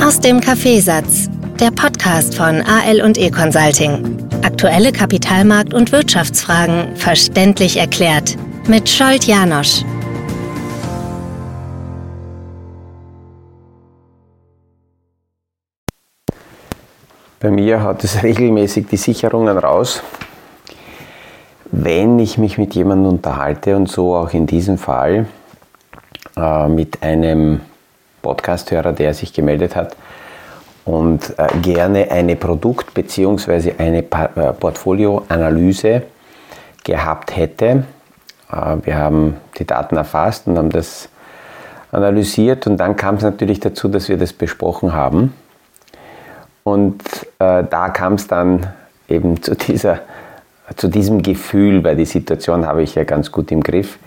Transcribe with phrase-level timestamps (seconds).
[0.00, 4.16] Aus dem Kaffeesatz, der Podcast von AL und E Consulting.
[4.42, 8.36] Aktuelle Kapitalmarkt- und Wirtschaftsfragen verständlich erklärt
[8.68, 9.82] mit Scholt Janosch.
[17.40, 20.02] Bei mir hat es regelmäßig die Sicherungen raus.
[21.72, 25.26] Wenn ich mich mit jemandem unterhalte und so auch in diesem Fall
[26.36, 27.60] äh, mit einem
[28.28, 29.96] Podcasthörer, der sich gemeldet hat
[30.84, 33.72] und äh, gerne eine Produkt- bzw.
[33.78, 36.02] eine äh, Portfolioanalyse
[36.84, 37.84] gehabt hätte.
[38.52, 41.08] Äh, wir haben die Daten erfasst und haben das
[41.90, 45.32] analysiert und dann kam es natürlich dazu, dass wir das besprochen haben.
[46.64, 47.02] Und
[47.38, 48.66] äh, da kam es dann
[49.08, 50.00] eben zu, dieser,
[50.76, 53.98] zu diesem Gefühl, weil die Situation habe ich ja ganz gut im Griff.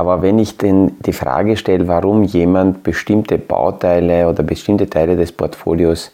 [0.00, 5.30] Aber wenn ich denn die Frage stelle, warum jemand bestimmte Bauteile oder bestimmte Teile des
[5.30, 6.10] Portfolios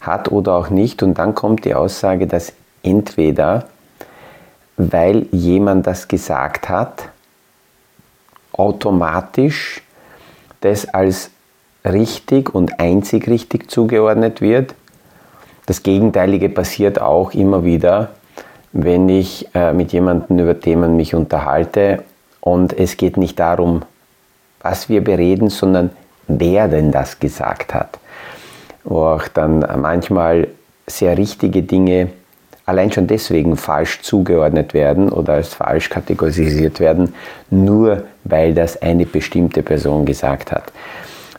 [0.00, 2.52] hat oder auch nicht, und dann kommt die Aussage, dass
[2.84, 3.66] entweder,
[4.76, 7.08] weil jemand das gesagt hat,
[8.52, 9.82] automatisch
[10.60, 11.30] das als
[11.84, 14.76] richtig und einzig richtig zugeordnet wird,
[15.66, 18.10] das Gegenteilige passiert auch immer wieder,
[18.70, 22.04] wenn ich äh, mit jemandem über Themen mich unterhalte
[22.46, 23.82] und es geht nicht darum,
[24.60, 25.90] was wir bereden, sondern
[26.28, 27.98] wer denn das gesagt hat.
[28.84, 30.46] Wo auch dann manchmal
[30.86, 32.10] sehr richtige Dinge
[32.64, 37.14] allein schon deswegen falsch zugeordnet werden oder als falsch kategorisiert werden,
[37.50, 40.72] nur weil das eine bestimmte Person gesagt hat.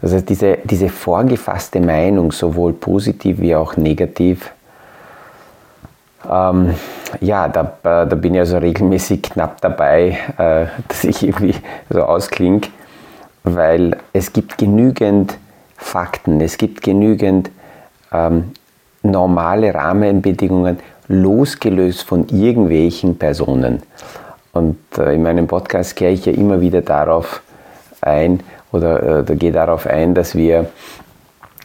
[0.01, 4.51] Also diese, diese vorgefasste Meinung, sowohl positiv wie auch negativ,
[6.29, 6.75] ähm,
[7.21, 11.55] ja, da, da bin ich also regelmäßig knapp dabei, äh, dass ich irgendwie
[11.89, 12.61] so ausklinge,
[13.43, 15.37] weil es gibt genügend
[15.77, 17.51] Fakten, es gibt genügend
[18.11, 18.51] ähm,
[19.03, 23.83] normale Rahmenbedingungen, losgelöst von irgendwelchen Personen.
[24.53, 27.41] Und äh, in meinem Podcast gehe ich ja immer wieder darauf
[28.01, 28.41] ein,
[28.71, 30.67] oder äh, gehe darauf ein, dass wir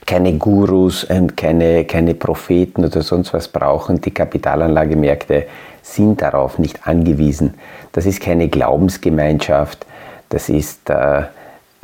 [0.07, 4.01] keine Gurus und keine, keine Propheten oder sonst was brauchen.
[4.01, 5.47] Die Kapitalanlagemärkte
[5.83, 7.55] sind darauf nicht angewiesen.
[7.93, 9.87] Das ist keine Glaubensgemeinschaft.
[10.29, 11.25] Das ist, äh,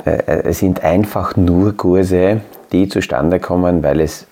[0.05, 2.41] äh, sind einfach nur Kurse,
[2.71, 4.25] die zustande kommen, weil es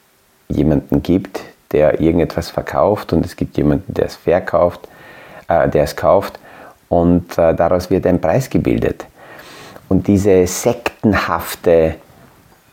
[0.49, 4.87] jemanden gibt, der irgendetwas verkauft und es gibt jemanden, der es verkauft,
[5.47, 6.39] äh, der es kauft
[6.89, 9.05] und äh, daraus wird ein Preis gebildet.
[9.89, 11.95] Und diese sektenhafte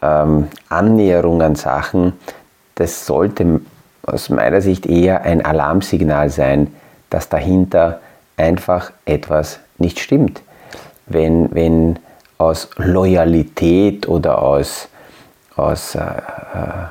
[0.04, 2.12] ähm, Annäherung an Sachen,
[2.74, 3.60] das sollte
[4.06, 6.74] aus meiner Sicht eher ein Alarmsignal sein,
[7.08, 8.00] dass dahinter
[8.36, 10.42] einfach etwas nicht stimmt.
[11.06, 11.98] Wenn, wenn
[12.38, 14.88] aus Loyalität oder aus,
[15.56, 16.82] aus äh, äh,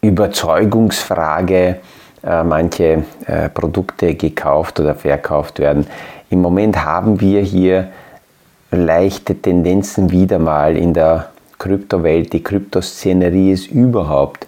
[0.00, 1.80] Überzeugungsfrage
[2.22, 5.86] äh, manche äh, Produkte gekauft oder verkauft werden.
[6.30, 7.88] Im Moment haben wir hier
[8.74, 12.32] leichte Tendenzen wieder mal in der Kryptowelt.
[12.32, 14.46] Die Kryptoszenerie ist überhaupt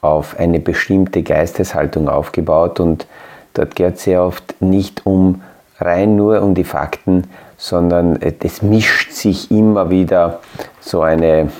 [0.00, 3.06] auf eine bestimmte Geisteshaltung aufgebaut und
[3.54, 5.42] dort geht es sehr oft nicht um
[5.78, 7.24] rein nur um die Fakten,
[7.56, 10.40] sondern es mischt sich immer wieder
[10.80, 11.50] so eine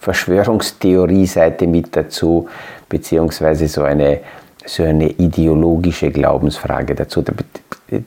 [0.00, 2.48] Verschwörungstheorie-Seite mit dazu,
[2.88, 4.20] beziehungsweise so eine,
[4.66, 7.22] so eine ideologische Glaubensfrage dazu.
[7.22, 7.46] Damit,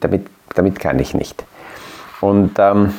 [0.01, 1.43] damit, damit kann ich nicht.
[2.21, 2.93] Und ähm,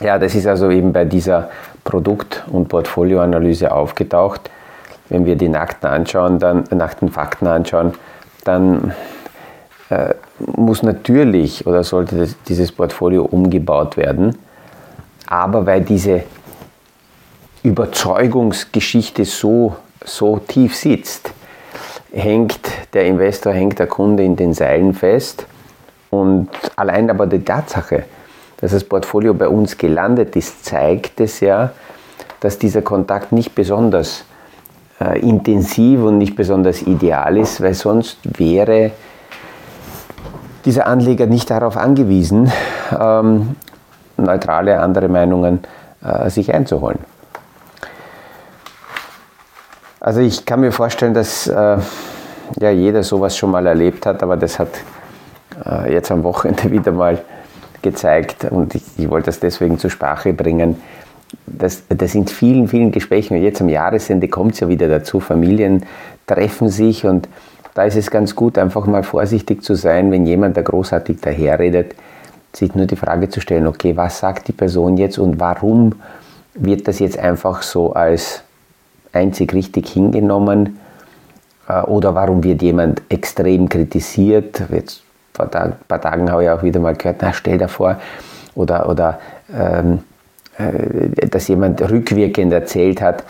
[0.00, 1.50] ja, das ist also eben bei dieser
[1.84, 4.50] Produkt- und Portfolioanalyse aufgetaucht.
[5.08, 7.94] Wenn wir die nackten, anschauen, dann, nackten Fakten anschauen,
[8.44, 8.94] dann
[9.90, 14.36] äh, muss natürlich oder sollte das, dieses Portfolio umgebaut werden.
[15.26, 16.24] Aber weil diese
[17.62, 21.30] Überzeugungsgeschichte so, so tief sitzt,
[22.12, 22.60] hängt
[22.92, 25.46] der Investor, hängt der Kunde in den Seilen fest.
[26.20, 28.04] Und allein aber die Tatsache,
[28.60, 31.70] dass das Portfolio bei uns gelandet ist, zeigt es ja,
[32.40, 34.24] dass dieser Kontakt nicht besonders
[35.00, 38.92] äh, intensiv und nicht besonders ideal ist, weil sonst wäre
[40.64, 42.50] dieser Anleger nicht darauf angewiesen,
[42.98, 43.56] ähm,
[44.16, 45.60] neutrale andere Meinungen
[46.02, 47.00] äh, sich einzuholen.
[50.00, 51.78] Also ich kann mir vorstellen, dass äh,
[52.60, 54.68] ja, jeder sowas schon mal erlebt hat, aber das hat
[55.66, 57.22] äh, jetzt am Wochenende wieder mal
[57.82, 60.76] gezeigt und ich, ich wollte das deswegen zur Sprache bringen.
[61.46, 65.84] Das, das in vielen, vielen Gesprächen, jetzt am Jahresende kommt es ja wieder dazu, Familien
[66.26, 67.28] treffen sich und
[67.74, 71.94] da ist es ganz gut, einfach mal vorsichtig zu sein, wenn jemand da großartig daherredet,
[72.52, 75.92] sich nur die Frage zu stellen, okay, was sagt die Person jetzt und warum
[76.54, 78.42] wird das jetzt einfach so als
[79.12, 80.78] einzig richtig hingenommen?
[81.68, 84.62] Äh, oder warum wird jemand extrem kritisiert?
[84.70, 85.02] Jetzt
[85.34, 87.96] vor ein paar Tagen habe ich auch wieder mal gehört, na stell dir vor,
[88.54, 89.18] oder, oder
[89.52, 90.00] ähm,
[90.58, 93.24] äh, dass jemand rückwirkend erzählt hat,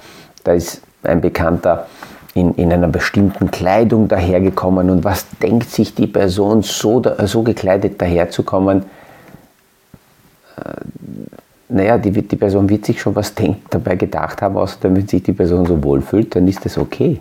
[0.45, 1.87] da ist ein Bekannter
[2.35, 8.01] in, in einer bestimmten Kleidung dahergekommen und was denkt sich die Person, so, so gekleidet
[8.03, 8.83] daherzukommen?
[10.57, 10.63] Äh,
[11.71, 15.23] naja, die, die Person wird sich schon was denkt, dabei gedacht haben, außer damit sich
[15.23, 17.19] die Person so wohlfühlt, dann ist das okay.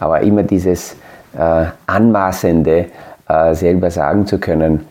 [0.00, 0.96] Aber immer dieses
[1.38, 2.86] äh, Anmaßende,
[3.32, 4.86] äh, selber sagen zu können,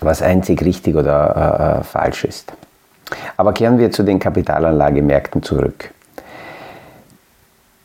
[0.00, 2.52] was einzig richtig oder äh, äh, falsch ist.
[3.36, 5.92] Aber kehren wir zu den Kapitalanlagemärkten zurück.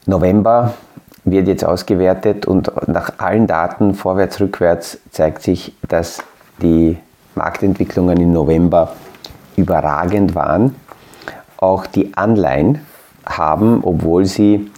[0.05, 0.73] November
[1.25, 6.23] wird jetzt ausgewertet und nach allen Daten vorwärts, rückwärts zeigt sich, dass
[6.61, 6.97] die
[7.35, 8.93] Marktentwicklungen im November
[9.57, 10.75] überragend waren.
[11.57, 12.79] Auch die Anleihen
[13.25, 14.71] haben, obwohl sie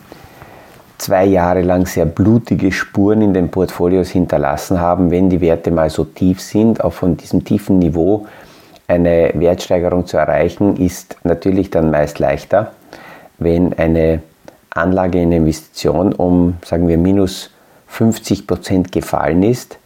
[1.00, 5.90] zwei Jahre lang sehr blutige Spuren in den Portfolios hinterlassen haben, wenn die Werte mal
[5.90, 8.28] so tief sind, auch von diesem tiefen Niveau
[8.88, 12.74] eine Wertsteigerung zu erreichen, ist natürlich dann meist leichter,
[13.38, 14.22] wenn eine
[14.72, 17.52] Anlage in Investition um, sagen wir, minus
[17.88, 19.78] 50 Prozent gefallen ist,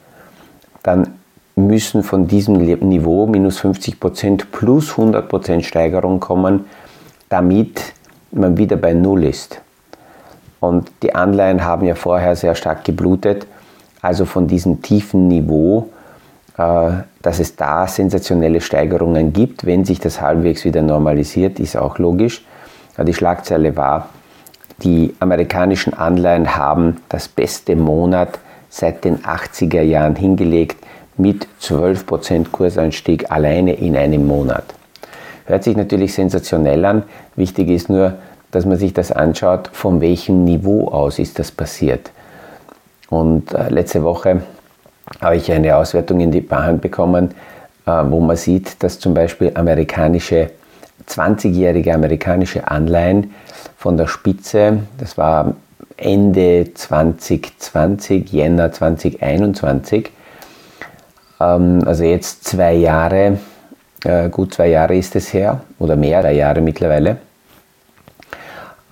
[0.81, 1.19] dann
[1.55, 6.65] müssen von diesem Niveau minus 50 Prozent plus 100 Prozent Steigerung kommen,
[7.29, 7.93] damit
[8.31, 9.62] man wieder bei Null ist.
[10.63, 13.47] Und die Anleihen haben ja vorher sehr stark geblutet.
[14.01, 15.89] Also von diesem tiefen Niveau,
[16.57, 16.89] äh,
[17.21, 22.45] dass es da sensationelle Steigerungen gibt, wenn sich das halbwegs wieder normalisiert, ist auch logisch.
[22.97, 24.07] Die Schlagzeile war,
[24.77, 28.39] die amerikanischen Anleihen haben das beste Monat
[28.69, 30.77] seit den 80er Jahren hingelegt
[31.17, 34.63] mit 12% Kursanstieg alleine in einem Monat.
[35.45, 37.03] Hört sich natürlich sensationell an.
[37.35, 38.13] Wichtig ist nur,
[38.53, 42.11] dass man sich das anschaut, von welchem Niveau aus ist das passiert.
[43.09, 44.43] Und äh, letzte Woche
[45.19, 47.31] habe ich eine Auswertung in die Hand bekommen,
[47.85, 50.51] äh, wo man sieht, dass zum Beispiel amerikanische,
[51.07, 53.33] 20-jährige amerikanische Anleihen
[53.75, 55.55] von der Spitze, das war
[55.97, 60.11] Ende 2020, Jänner 2021,
[61.41, 63.39] ähm, also jetzt zwei Jahre,
[64.05, 67.17] äh, gut zwei Jahre ist es her, oder mehr, drei Jahre mittlerweile,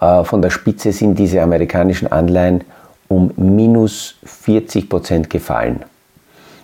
[0.02, 2.64] von der Spitze sind diese amerikanischen Anleihen
[3.08, 5.84] um minus 40 Prozent gefallen.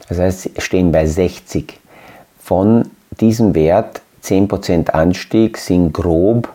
[0.10, 1.80] Das heißt, sie stehen bei 60.
[2.42, 2.90] Von
[3.20, 6.50] diesem Wert 10 Prozent Anstieg sind grob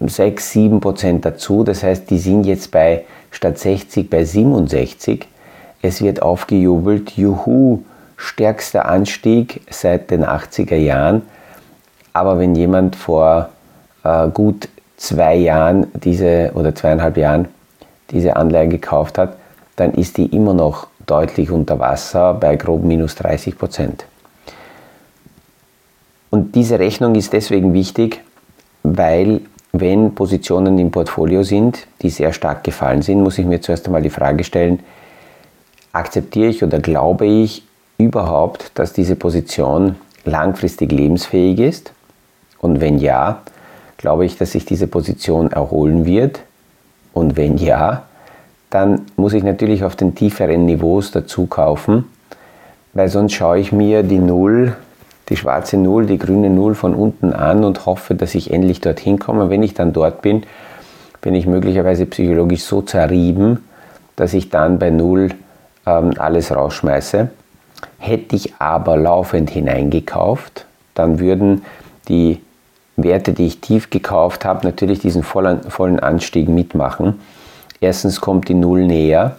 [0.00, 1.64] 6, 7 Prozent dazu.
[1.64, 5.26] Das heißt, die sind jetzt bei statt 60 bei 67.
[5.82, 7.82] Es wird aufgejubelt, juhu,
[8.16, 11.22] stärkster Anstieg seit den 80er Jahren.
[12.12, 13.48] Aber wenn jemand vor
[14.04, 17.48] äh, gut zwei Jahren diese oder zweieinhalb Jahren
[18.10, 19.36] diese Anleihe gekauft hat,
[19.76, 24.06] dann ist die immer noch deutlich unter Wasser bei grob minus 30 Prozent.
[26.30, 28.20] Und diese Rechnung ist deswegen wichtig,
[28.82, 29.40] weil
[29.72, 34.02] wenn Positionen im Portfolio sind, die sehr stark gefallen sind, muss ich mir zuerst einmal
[34.02, 34.80] die Frage stellen,
[35.92, 37.64] akzeptiere ich oder glaube ich
[37.98, 41.92] überhaupt, dass diese Position langfristig lebensfähig ist?
[42.58, 43.42] Und wenn ja,
[44.04, 46.40] Glaube ich, dass sich diese Position erholen wird?
[47.14, 48.02] Und wenn ja,
[48.68, 52.04] dann muss ich natürlich auf den tieferen Niveaus dazu kaufen,
[52.92, 54.76] weil sonst schaue ich mir die Null,
[55.30, 59.18] die schwarze Null, die grüne Null von unten an und hoffe, dass ich endlich dorthin
[59.18, 59.48] komme.
[59.48, 60.42] Wenn ich dann dort bin,
[61.22, 63.64] bin ich möglicherweise psychologisch so zerrieben,
[64.16, 65.30] dass ich dann bei Null
[65.86, 67.30] ähm, alles rausschmeiße.
[67.96, 71.62] Hätte ich aber laufend hineingekauft, dann würden
[72.06, 72.43] die
[72.96, 77.20] Werte, die ich tief gekauft habe, natürlich diesen vollen, vollen Anstieg mitmachen.
[77.80, 79.36] Erstens kommt die Null näher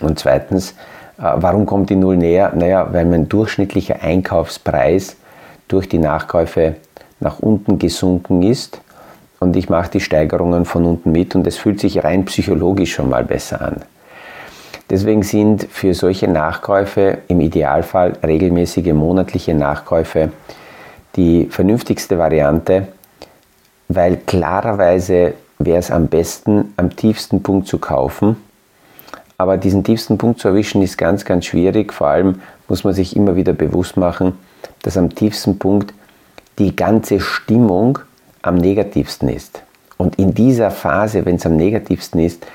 [0.00, 0.72] und zweitens,
[1.18, 2.52] äh, warum kommt die Null näher?
[2.54, 5.16] Naja, weil mein durchschnittlicher Einkaufspreis
[5.66, 6.76] durch die Nachkäufe
[7.20, 8.80] nach unten gesunken ist
[9.40, 13.08] und ich mache die Steigerungen von unten mit und es fühlt sich rein psychologisch schon
[13.08, 13.76] mal besser an.
[14.90, 20.32] Deswegen sind für solche Nachkäufe im Idealfall regelmäßige monatliche Nachkäufe
[21.18, 22.88] die vernünftigste Variante,
[23.88, 28.36] weil klarerweise wäre es am besten, am tiefsten Punkt zu kaufen.
[29.36, 31.92] Aber diesen tiefsten Punkt zu erwischen ist ganz, ganz schwierig.
[31.92, 34.34] Vor allem muss man sich immer wieder bewusst machen,
[34.82, 35.92] dass am tiefsten Punkt
[36.58, 37.98] die ganze Stimmung
[38.42, 39.62] am negativsten ist.
[39.96, 42.46] Und in dieser Phase, wenn es am negativsten ist,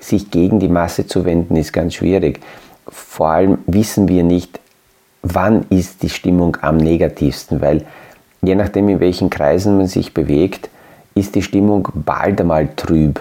[0.00, 2.40] sich gegen die Masse zu wenden, ist ganz schwierig.
[2.88, 4.58] Vor allem wissen wir nicht,
[5.22, 7.84] wann ist die Stimmung am negativsten, weil
[8.42, 10.70] je nachdem in welchen Kreisen man sich bewegt,
[11.14, 13.20] ist die Stimmung bald einmal trüb.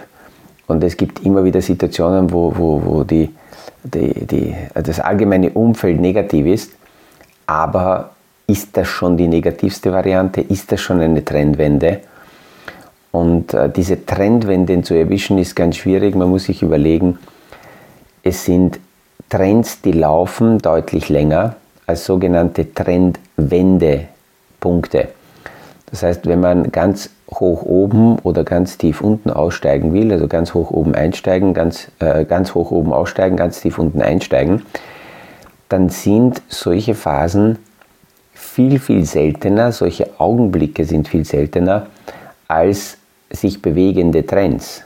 [0.68, 3.30] Und es gibt immer wieder Situationen, wo, wo, wo die,
[3.84, 6.72] die, die, das allgemeine Umfeld negativ ist.
[7.46, 8.12] Aber
[8.48, 10.42] ist das schon die negativste Variante?
[10.42, 12.02] Ist das schon eine Trendwende?
[13.12, 16.16] Und äh, diese Trendwende zu erwischen ist ganz schwierig.
[16.16, 17.18] Man muss sich überlegen,
[18.24, 18.80] es sind
[19.30, 21.56] Trends, die laufen deutlich länger
[21.86, 22.74] als sogenannte
[24.68, 25.10] Trendwendepunkte.
[25.90, 30.54] Das heißt, wenn man ganz hoch oben oder ganz tief unten aussteigen will, also ganz
[30.54, 34.64] hoch oben einsteigen, ganz, äh, ganz hoch oben aussteigen, ganz tief unten einsteigen,
[35.70, 37.58] dann sind solche Phasen
[38.34, 41.88] viel, viel seltener, solche Augenblicke sind viel seltener
[42.48, 42.98] als
[43.30, 44.84] sich bewegende Trends.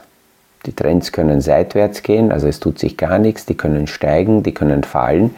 [0.66, 4.54] Die Trends können seitwärts gehen, also es tut sich gar nichts, die können steigen, die
[4.54, 5.34] können fallen.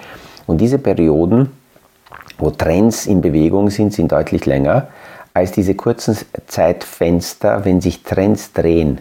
[0.46, 1.50] Und diese Perioden,
[2.38, 4.88] wo Trends in Bewegung sind, sind deutlich länger
[5.34, 9.00] als diese kurzen Zeitfenster, wenn sich Trends drehen.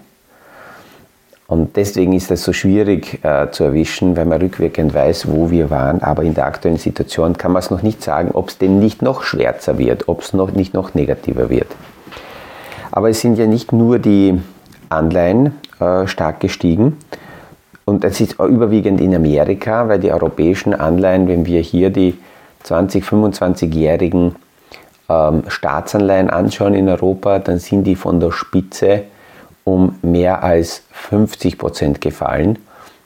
[1.46, 5.70] Und deswegen ist es so schwierig äh, zu erwischen, wenn man rückwirkend weiß, wo wir
[5.70, 6.02] waren.
[6.02, 9.04] Aber in der aktuellen Situation kann man es noch nicht sagen, ob es denn nicht
[9.04, 11.68] noch schwärzer wird, ob es noch nicht noch negativer wird.
[12.92, 14.40] Aber es sind ja nicht nur die
[14.90, 16.98] Anleihen äh, stark gestiegen.
[17.86, 22.18] Und das ist überwiegend in Amerika, weil die europäischen Anleihen, wenn wir hier die
[22.66, 24.36] 20-, 25-jährigen
[25.10, 29.04] ähm, Staatsanleihen anschauen in Europa, dann sind die von der Spitze
[29.64, 32.60] um mehr als 50 Prozent gefallen.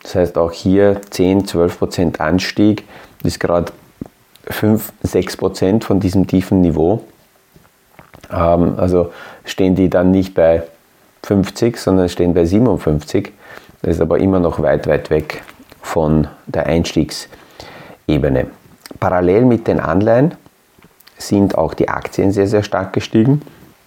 [0.04, 2.84] Das heißt auch hier 10, 12 Prozent Anstieg,
[3.24, 3.72] ist gerade
[4.46, 7.04] 5, 6 Prozent von diesem tiefen Niveau.
[8.32, 9.12] Ähm, also
[9.46, 10.64] stehen die dann nicht bei
[11.24, 13.32] 50, sondern stehen bei 57.
[13.82, 15.44] Das ist aber immer noch weit, weit weg
[15.82, 18.48] von der Einstiegsebene.
[19.00, 20.36] Parallel mit den Anleihen
[21.18, 23.42] sind auch die Aktien sehr, sehr stark gestiegen.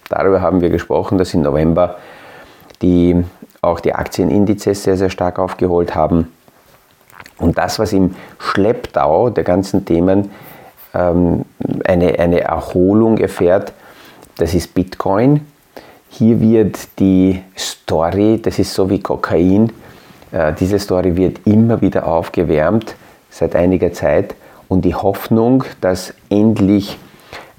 [0.09, 1.97] Darüber haben wir gesprochen, dass im November
[2.81, 3.23] die,
[3.61, 6.31] auch die Aktienindizes sehr, sehr stark aufgeholt haben.
[7.37, 10.31] Und das, was im Schlepptau der ganzen Themen
[10.93, 11.45] ähm,
[11.85, 13.73] eine, eine Erholung erfährt,
[14.37, 15.47] das ist Bitcoin.
[16.09, 19.71] Hier wird die Story, das ist so wie Kokain,
[20.31, 22.95] äh, diese Story wird immer wieder aufgewärmt
[23.29, 24.35] seit einiger Zeit
[24.71, 26.97] und die Hoffnung, dass endlich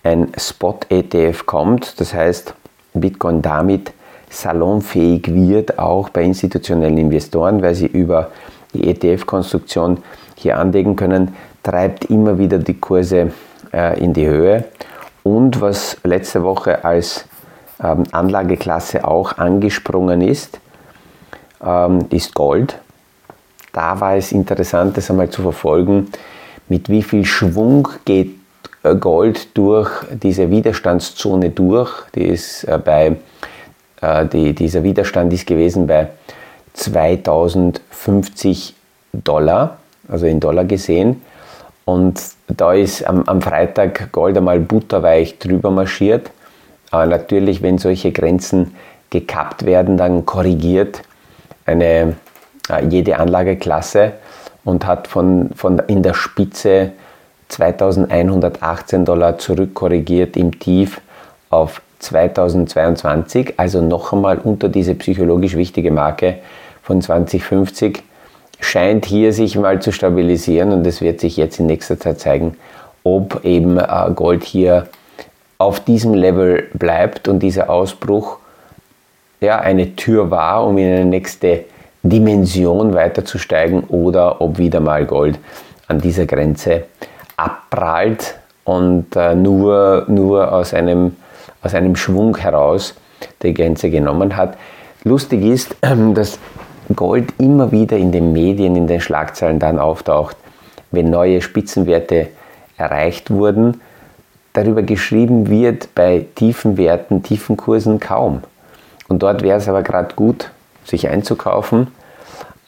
[0.02, 2.54] ein Spot-ETF kommt, das heißt
[2.94, 3.92] Bitcoin damit
[4.30, 8.30] salonfähig wird, auch bei institutionellen Investoren, weil sie über
[8.72, 9.98] die ETF-Konstruktion
[10.36, 13.32] hier anlegen können, treibt immer wieder die Kurse
[13.74, 14.64] äh, in die Höhe.
[15.22, 17.26] Und was letzte Woche als
[17.84, 20.60] ähm, Anlageklasse auch angesprungen ist,
[21.62, 22.78] ähm, ist Gold.
[23.74, 26.08] Da war es interessant, das einmal zu verfolgen,
[26.68, 28.36] mit wie viel Schwung geht
[28.82, 31.92] äh, Gold durch diese Widerstandszone durch.
[32.14, 33.16] Die ist äh, bei,
[34.00, 36.08] äh, die, dieser Widerstand ist gewesen bei
[36.74, 38.74] 2050
[39.12, 39.78] Dollar,
[40.08, 41.22] also in Dollar gesehen.
[41.84, 46.30] Und da ist am, am Freitag Gold einmal butterweich drüber marschiert.
[46.90, 48.74] Aber natürlich, wenn solche Grenzen
[49.10, 51.02] gekappt werden, dann korrigiert
[51.66, 52.16] eine,
[52.88, 54.12] jede Anlageklasse
[54.64, 56.92] und hat von, von in der Spitze
[57.48, 61.00] 2118 Dollar zurückkorrigiert im Tief
[61.50, 66.38] auf 2022, also noch einmal unter diese psychologisch wichtige Marke
[66.82, 68.02] von 2050,
[68.58, 72.56] scheint hier sich mal zu stabilisieren und es wird sich jetzt in nächster Zeit zeigen,
[73.04, 74.88] ob eben äh, Gold hier
[75.58, 78.38] auf diesem Level bleibt und dieser Ausbruch
[79.40, 81.64] ja, eine Tür war, um in eine nächste
[82.02, 85.38] Dimension weiterzusteigen oder ob wieder mal Gold
[85.88, 86.84] an dieser Grenze
[87.36, 91.16] abprallt und äh, nur, nur aus, einem,
[91.62, 92.94] aus einem Schwung heraus
[93.42, 94.56] die Grenze genommen hat.
[95.04, 95.76] Lustig ist,
[96.14, 96.38] dass
[96.94, 100.36] Gold immer wieder in den Medien, in den Schlagzeilen dann auftaucht,
[100.90, 102.28] wenn neue Spitzenwerte
[102.76, 103.80] erreicht wurden.
[104.52, 108.42] Darüber geschrieben wird bei tiefen Werten, tiefen Kursen kaum.
[109.08, 110.50] Und dort wäre es aber gerade gut,
[110.84, 111.88] sich einzukaufen.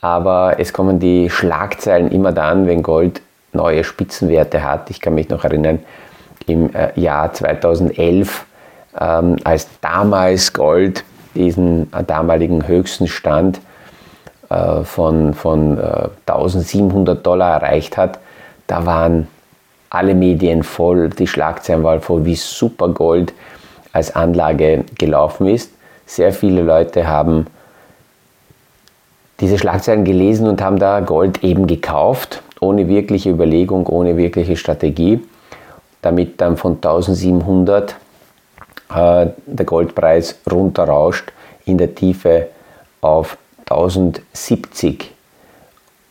[0.01, 4.91] Aber es kommen die Schlagzeilen immer dann, wenn Gold neue Spitzenwerte hat.
[4.91, 5.79] Ich kann mich noch erinnern,
[6.47, 8.45] im äh, Jahr 2011,
[9.01, 11.05] ähm, als damals Gold
[11.35, 13.61] diesen äh, damaligen höchsten Stand
[14.51, 15.81] äh, von, von
[16.27, 18.19] 1700 Dollar erreicht hat,
[18.67, 19.29] da waren
[19.91, 23.33] alle Medien voll, die Schlagzeilen waren voll, wie super Gold
[23.93, 25.73] als Anlage gelaufen ist.
[26.07, 27.47] Sehr viele Leute haben
[29.41, 35.21] diese Schlagzeilen gelesen und haben da Gold eben gekauft ohne wirkliche Überlegung, ohne wirkliche Strategie,
[36.03, 37.97] damit dann von 1700
[38.95, 41.33] äh, der Goldpreis runterrauscht
[41.67, 42.49] in der Tiefe
[43.01, 43.37] auf
[43.69, 45.13] 1070.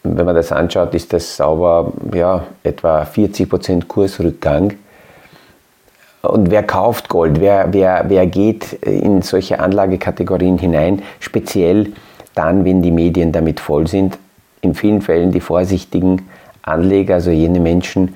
[0.03, 4.73] Wenn man das anschaut, ist das sauber ja, etwa 40% Kursrückgang.
[6.21, 7.39] Und wer kauft Gold?
[7.39, 11.01] Wer, wer, wer geht in solche Anlagekategorien hinein?
[11.19, 11.93] Speziell
[12.35, 14.17] dann, wenn die Medien damit voll sind.
[14.61, 16.27] In vielen Fällen die vorsichtigen
[16.61, 18.15] Anleger, also jene Menschen,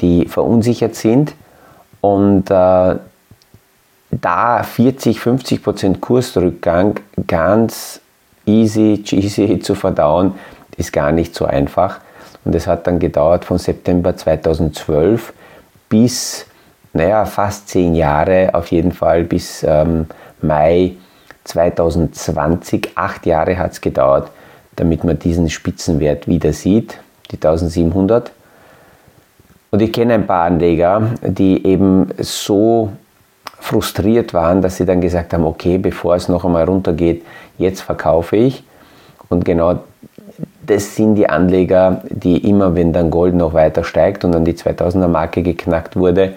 [0.00, 1.34] die verunsichert sind
[2.00, 2.96] und äh,
[4.10, 8.00] da 40, 50 Prozent Kursrückgang ganz
[8.46, 10.34] easy, cheesy zu verdauen,
[10.76, 12.00] ist gar nicht so einfach.
[12.44, 15.32] Und es hat dann gedauert von September 2012
[15.88, 16.46] bis,
[16.92, 20.06] naja, fast zehn Jahre, auf jeden Fall bis ähm,
[20.42, 20.92] Mai
[21.44, 22.90] 2020.
[22.94, 24.30] Acht Jahre hat es gedauert,
[24.76, 26.98] damit man diesen Spitzenwert wieder sieht,
[27.30, 28.32] die 1700.
[29.70, 32.90] Und ich kenne ein paar Anleger, die eben so
[33.58, 37.24] frustriert waren, dass sie dann gesagt haben, okay, bevor es noch einmal runtergeht,
[37.58, 38.62] jetzt verkaufe ich.
[39.28, 39.80] Und genau
[40.66, 44.54] das sind die Anleger, die immer, wenn dann Gold noch weiter steigt und dann die
[44.54, 46.34] 2000er Marke geknackt wurde,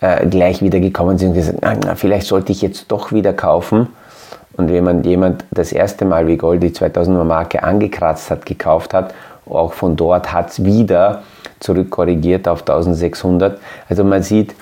[0.00, 3.88] äh, gleich wieder gekommen sind und gesagt, na, vielleicht sollte ich jetzt doch wieder kaufen.
[4.56, 8.92] Und wenn man jemand das erste Mal wie Gold die 2000er Marke angekratzt hat, gekauft
[8.92, 9.14] hat,
[9.48, 11.22] auch von dort hat es wieder
[11.60, 13.58] zurückkorrigiert auf 1600.
[13.88, 14.54] Also man sieht,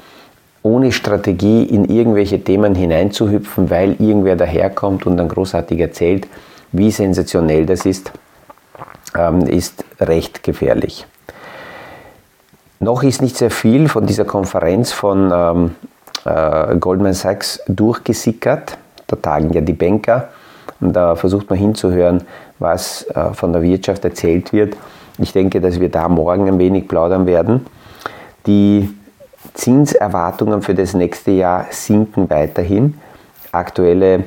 [0.62, 6.26] ohne Strategie in irgendwelche Themen hineinzuhüpfen, weil irgendwer daherkommt und dann großartig erzählt,
[6.72, 8.12] wie sensationell das ist,
[9.16, 11.06] ähm, ist recht gefährlich.
[12.78, 15.74] Noch ist nicht sehr viel von dieser Konferenz von ähm,
[16.24, 18.76] äh, Goldman Sachs durchgesickert.
[19.10, 20.28] Da tagen ja die Banker
[20.80, 22.22] und da versucht man hinzuhören,
[22.58, 24.76] was äh, von der Wirtschaft erzählt wird.
[25.18, 27.66] Ich denke, dass wir da morgen ein wenig plaudern werden.
[28.46, 28.88] Die
[29.54, 32.94] Zinserwartungen für das nächste Jahr sinken weiterhin.
[33.52, 34.24] Aktuelle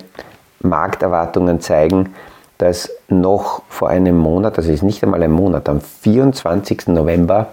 [0.61, 2.13] Markterwartungen zeigen,
[2.57, 6.87] dass noch vor einem Monat, also ist nicht einmal ein Monat, am 24.
[6.87, 7.47] November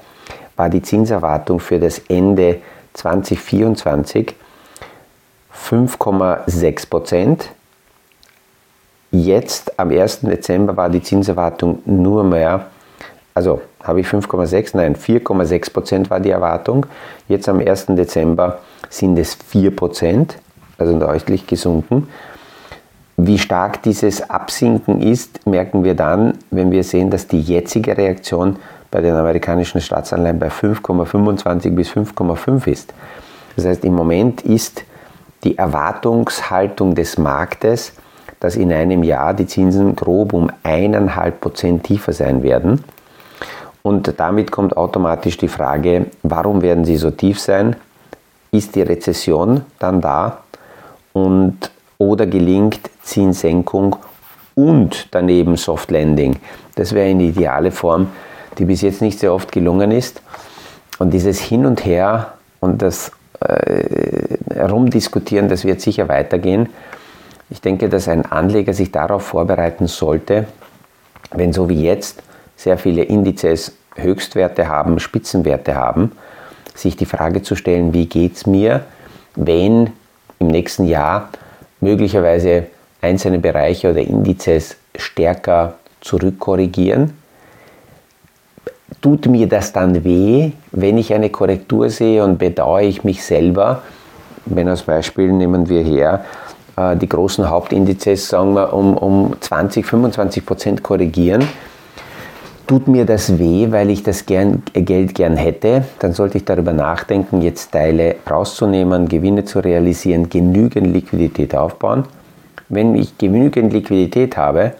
[0.57, 2.59] war die Zinserwartung für das Ende
[2.95, 4.35] 2024
[5.69, 7.49] 5,6 Prozent.
[9.11, 10.21] Jetzt am 1.
[10.21, 12.67] Dezember war die Zinserwartung nur mehr
[13.35, 16.87] also habe ich 5,6, nein, 4,6 Prozent war die Erwartung.
[17.29, 17.87] Jetzt am 1.
[17.91, 20.37] Dezember sind es 4 Prozent,
[20.79, 22.09] also deutlich gesunken.
[23.17, 28.57] Wie stark dieses Absinken ist, merken wir dann, wenn wir sehen, dass die jetzige Reaktion
[28.91, 32.93] bei den amerikanischen Staatsanleihen bei 5,25 bis 5,5 ist.
[33.57, 34.85] Das heißt, im Moment ist
[35.45, 37.93] die Erwartungshaltung des Marktes,
[38.41, 42.83] dass in einem Jahr die Zinsen grob um 1,5 Prozent tiefer sein werden.
[43.83, 47.77] Und damit kommt automatisch die Frage, warum werden sie so tief sein?
[48.51, 50.39] Ist die Rezession dann da?
[51.13, 53.97] Und, oder gelingt Zinssenkung
[54.55, 56.37] und daneben Soft Landing?
[56.75, 58.09] Das wäre eine ideale Form,
[58.59, 60.23] die bis jetzt nicht sehr oft gelungen ist.
[60.99, 66.69] Und dieses Hin und Her und das äh, Herumdiskutieren, das wird sicher weitergehen.
[67.49, 70.47] Ich denke, dass ein Anleger sich darauf vorbereiten sollte,
[71.33, 72.23] wenn so wie jetzt
[72.57, 76.13] sehr viele Indizes Höchstwerte haben, Spitzenwerte haben,
[76.75, 78.85] sich die Frage zu stellen, wie geht es mir,
[79.35, 79.91] wenn
[80.39, 81.31] im nächsten Jahr
[81.81, 82.67] möglicherweise
[83.01, 87.15] einzelne Bereiche oder Indizes stärker zurückkorrigieren.
[89.01, 93.83] Tut mir das dann weh, wenn ich eine Korrektur sehe und bedauere ich mich selber?
[94.45, 96.25] Wenn als Beispiel nehmen wir her,
[96.77, 101.49] äh, die großen Hauptindizes, sagen wir, um, um 20, 25 Prozent korrigieren,
[102.67, 106.45] tut mir das weh, weil ich das gern, äh, Geld gern hätte, dann sollte ich
[106.45, 112.05] darüber nachdenken, jetzt Teile rauszunehmen, Gewinne zu realisieren, genügend Liquidität aufbauen.
[112.69, 114.75] Wenn ich genügend Liquidität habe